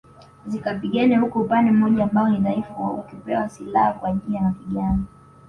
Zikapigane 0.47 1.17
huku 1.17 1.39
upande 1.39 1.71
mmoja 1.71 2.03
ambao 2.03 2.29
ni 2.29 2.37
dhaifu 2.39 2.73
ukipewa 2.87 3.49
silaha 3.49 3.93
kwa 3.93 4.09
ajili 4.09 4.35
ya 4.35 4.41
mapigano 4.41 5.05